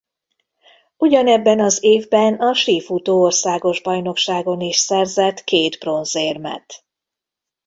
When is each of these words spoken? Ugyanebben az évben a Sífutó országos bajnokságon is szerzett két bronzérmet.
Ugyanebben 0.97 1.59
az 1.59 1.83
évben 1.83 2.33
a 2.33 2.53
Sífutó 2.53 3.21
országos 3.21 3.81
bajnokságon 3.81 4.61
is 4.61 4.77
szerzett 4.77 5.43
két 5.43 5.79
bronzérmet. 5.79 6.85